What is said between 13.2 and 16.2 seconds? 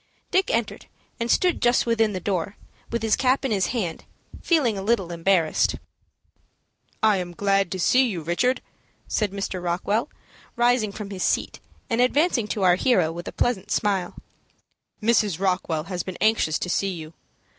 a pleasant smile. "Mrs. Rockwell has been